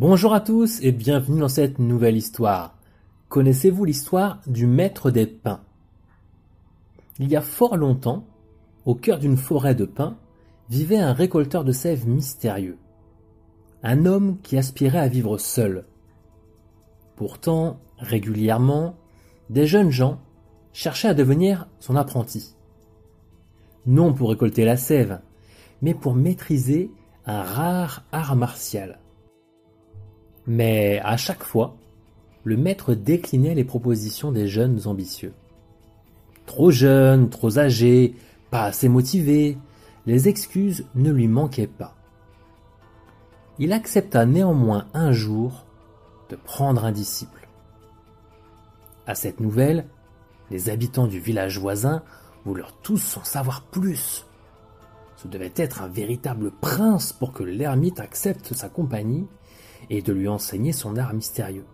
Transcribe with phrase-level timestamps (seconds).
[0.00, 2.74] Bonjour à tous et bienvenue dans cette nouvelle histoire.
[3.28, 5.60] Connaissez-vous l'histoire du maître des pins?
[7.18, 8.24] Il y a fort longtemps,
[8.86, 10.16] au cœur d'une forêt de pins,
[10.70, 12.78] vivait un récolteur de sève mystérieux.
[13.82, 15.84] Un homme qui aspirait à vivre seul.
[17.14, 18.94] Pourtant, régulièrement,
[19.50, 20.18] des jeunes gens
[20.72, 22.56] cherchaient à devenir son apprenti.
[23.84, 25.20] Non pour récolter la sève,
[25.82, 26.90] mais pour maîtriser
[27.26, 28.98] un rare art martial.
[30.46, 31.76] Mais à chaque fois,
[32.44, 35.34] le maître déclinait les propositions des jeunes ambitieux.
[36.46, 38.14] Trop jeune, trop âgé,
[38.50, 39.58] pas assez motivé,
[40.06, 41.94] les excuses ne lui manquaient pas.
[43.58, 45.66] Il accepta néanmoins un jour
[46.30, 47.48] de prendre un disciple.
[49.06, 49.86] À cette nouvelle,
[50.50, 52.02] les habitants du village voisin
[52.44, 54.26] voulurent tous en savoir plus.
[55.16, 59.26] Ce devait être un véritable prince pour que l'ermite accepte sa compagnie
[59.88, 61.64] et de lui enseigner son art mystérieux.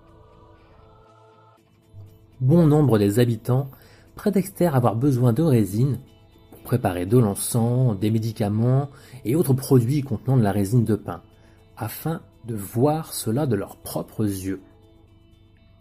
[2.40, 3.70] Bon nombre des habitants
[4.14, 5.98] prétextèrent avoir besoin de résine
[6.50, 8.90] pour préparer de l'encens, des médicaments
[9.24, 11.22] et autres produits contenant de la résine de pin,
[11.76, 14.60] afin de voir cela de leurs propres yeux.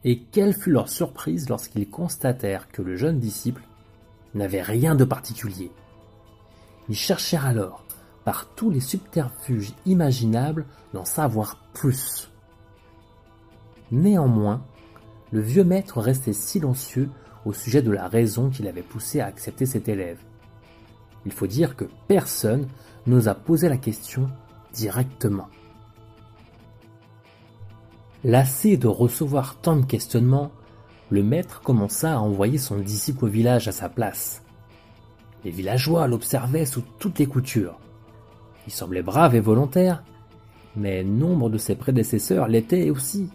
[0.04, 3.64] Et quelle fut leur surprise lorsqu'ils constatèrent que le jeune disciple
[4.36, 5.72] n'avait rien de particulier.
[6.90, 7.85] Ils cherchèrent alors
[8.26, 12.30] par tous les subterfuges imaginables d'en savoir plus.
[13.92, 14.66] Néanmoins,
[15.32, 17.10] le vieux maître restait silencieux
[17.46, 20.18] au sujet de la raison qui l'avait poussé à accepter cet élève.
[21.26, 22.68] Il faut dire que personne
[23.06, 24.28] n'osa poser la question
[24.74, 25.48] directement.
[28.24, 30.52] Lassé de recevoir tant de questionnements,
[31.12, 34.42] le maître commença à envoyer son disciple au village à sa place.
[35.44, 37.78] Les villageois l'observaient sous toutes les coutures.
[38.66, 40.04] Il semblait brave et volontaire,
[40.76, 43.30] mais nombre de ses prédécesseurs l'étaient aussi.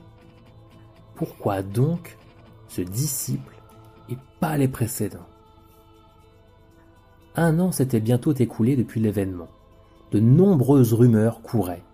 [1.14, 2.16] Pourquoi donc
[2.68, 3.54] ce disciple
[4.08, 5.26] et pas les précédents?
[7.36, 9.48] Un an s'était bientôt écoulé depuis l'événement.
[10.10, 11.84] De nombreuses rumeurs couraient,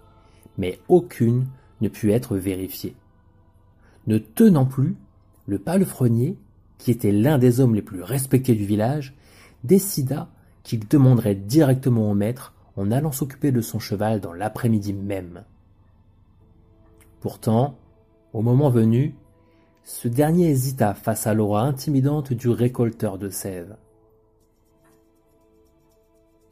[0.56, 1.46] mais aucune
[1.82, 2.96] ne put être vérifiée.
[4.06, 4.96] Ne tenant plus,
[5.46, 6.38] le palefrenier,
[6.78, 9.14] qui était l'un des hommes les plus respectés du village,
[9.64, 10.28] décida
[10.62, 15.44] qu'il demanderait directement au maître en allant s'occuper de son cheval dans l'après-midi même.
[17.20, 17.76] Pourtant,
[18.32, 19.14] au moment venu,
[19.82, 23.76] ce dernier hésita face à l'aura intimidante du récolteur de sève.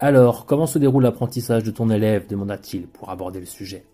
[0.01, 2.27] Alors, comment se déroule l'apprentissage de ton élève?
[2.27, 3.87] demanda-t-il pour aborder le sujet.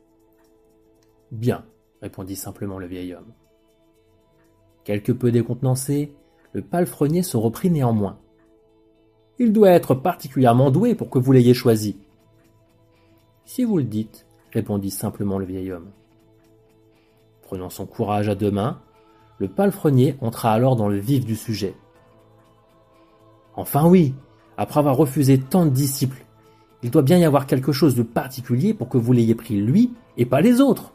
[1.31, 1.65] Bien,
[2.01, 3.33] répondit simplement le vieil homme.
[4.85, 6.15] Quelque peu décontenancé,
[6.53, 8.19] le palefrenier se reprit néanmoins.
[9.39, 11.97] Il doit être particulièrement doué pour que vous l'ayez choisi.
[13.45, 15.91] Si vous le dites, répondit simplement le vieil homme.
[17.43, 18.81] Prenant son courage à deux mains,
[19.39, 21.75] le palefrenier entra alors dans le vif du sujet.
[23.57, 24.15] Enfin oui,
[24.57, 26.25] après avoir refusé tant de disciples,
[26.83, 29.93] il doit bien y avoir quelque chose de particulier pour que vous l'ayez pris lui
[30.17, 30.93] et pas les autres.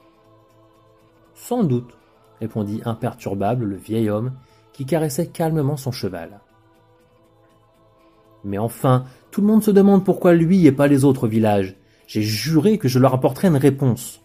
[1.34, 1.98] Sans doute,
[2.40, 4.34] répondit imperturbable le vieil homme
[4.74, 6.40] qui caressait calmement son cheval.
[8.44, 11.76] Mais enfin, tout le monde se demande pourquoi lui et pas les autres villages.
[12.08, 14.22] J'ai juré que je leur apporterais une réponse.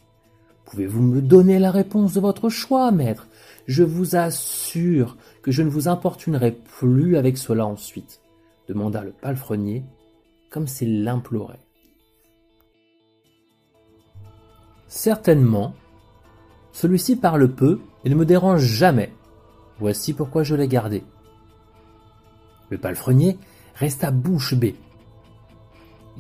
[0.67, 3.27] Pouvez-vous me donner la réponse de votre choix, maître?
[3.67, 8.21] Je vous assure que je ne vous importunerai plus avec cela ensuite,
[8.69, 9.85] demanda le palefrenier,
[10.51, 11.61] comme s'il l'implorait.
[14.89, 15.75] Certainement,
[16.73, 19.13] celui-ci parle peu et ne me dérange jamais.
[19.79, 21.05] Voici pourquoi je l'ai gardé.
[22.71, 23.39] Le palefrenier
[23.75, 24.77] resta bouche bée.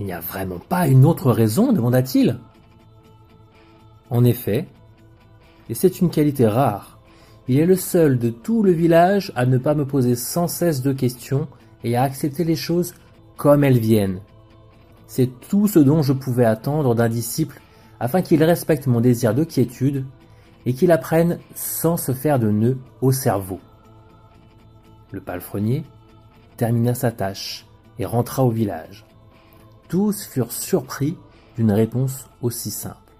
[0.00, 2.38] Il n'y a vraiment pas une autre raison demanda-t-il.
[4.08, 4.66] En effet,
[5.68, 6.98] et c'est une qualité rare,
[7.48, 10.80] il est le seul de tout le village à ne pas me poser sans cesse
[10.80, 11.48] de questions
[11.84, 12.94] et à accepter les choses
[13.36, 14.20] comme elles viennent.
[15.06, 17.60] C'est tout ce dont je pouvais attendre d'un disciple
[18.00, 20.06] afin qu'il respecte mon désir de quiétude
[20.64, 23.60] et qu'il apprenne sans se faire de nœuds au cerveau.
[25.10, 25.84] Le palefrenier
[26.56, 27.66] termina sa tâche
[27.98, 29.04] et rentra au village.
[29.90, 31.18] Tous furent surpris
[31.56, 33.12] d'une réponse aussi simple.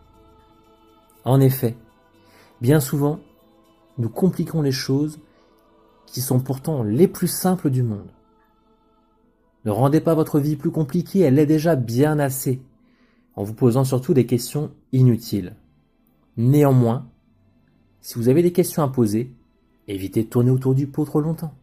[1.24, 1.76] En effet,
[2.60, 3.20] Bien souvent,
[3.96, 5.18] nous compliquons les choses
[6.06, 8.10] qui sont pourtant les plus simples du monde.
[9.64, 12.60] Ne rendez pas votre vie plus compliquée, elle est déjà bien assez,
[13.34, 15.56] en vous posant surtout des questions inutiles.
[16.36, 17.08] Néanmoins,
[18.02, 19.32] si vous avez des questions à poser,
[19.88, 21.54] évitez de tourner autour du pot trop longtemps.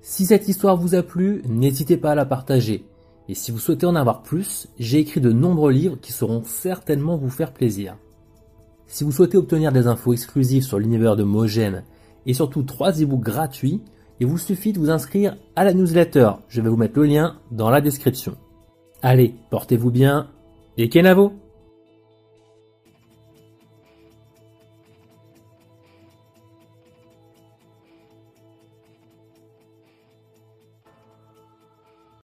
[0.00, 2.84] Si cette histoire vous a plu, n'hésitez pas à la partager.
[3.28, 7.16] Et si vous souhaitez en avoir plus, j'ai écrit de nombreux livres qui sauront certainement
[7.16, 7.96] vous faire plaisir.
[8.86, 11.84] Si vous souhaitez obtenir des infos exclusives sur l'univers de Mogène
[12.24, 13.82] et surtout 3 ebooks gratuits,
[14.20, 16.30] il vous suffit de vous inscrire à la newsletter.
[16.48, 18.36] Je vais vous mettre le lien dans la description.
[19.02, 20.30] Allez, portez-vous bien
[20.78, 21.32] et Kenavo